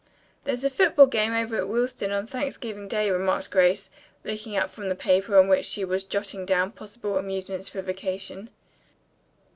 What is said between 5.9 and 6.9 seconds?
jotting down